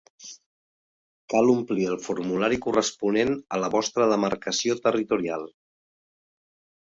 Cal 1.33 1.49
omplir 1.53 1.83
el 1.95 1.99
formulari 2.05 2.57
corresponent 2.63 3.35
a 3.57 3.61
la 3.65 3.69
vostra 3.75 4.07
demarcació 4.15 4.79
territorial. 4.87 5.45